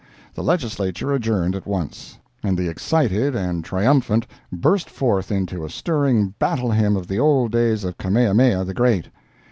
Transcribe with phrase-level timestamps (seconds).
[0.33, 6.33] The Legislature adjourned at once, and the excited and triumphant burst forth into a stirring
[6.39, 9.09] battle hymn of the old days of Kamehameha the Great.